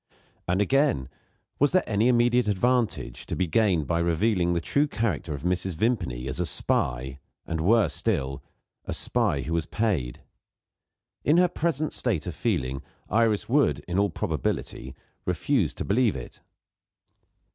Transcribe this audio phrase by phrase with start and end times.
[0.47, 1.09] And, again,
[1.59, 5.75] was there any immediate advantage to be gained by revealing the true character of Mrs.
[5.75, 8.41] Vimpany, as a spy, and, worse still,
[8.85, 10.21] a spy who was paid?
[11.23, 14.95] In her present state of feeling, Iris would, in all probability,
[15.27, 16.41] refuse to believe it.